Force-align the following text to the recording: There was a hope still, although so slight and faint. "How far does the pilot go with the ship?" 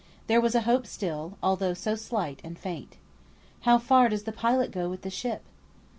There 0.25 0.41
was 0.41 0.55
a 0.55 0.61
hope 0.61 0.87
still, 0.87 1.37
although 1.43 1.75
so 1.75 1.93
slight 1.93 2.39
and 2.43 2.57
faint. 2.57 2.97
"How 3.59 3.77
far 3.77 4.09
does 4.09 4.23
the 4.23 4.31
pilot 4.31 4.71
go 4.71 4.89
with 4.89 5.03
the 5.03 5.11
ship?" 5.11 5.43